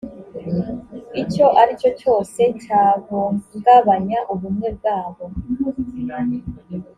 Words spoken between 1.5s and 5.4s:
aricyo cyose cyahungabanya ubumwe bwabo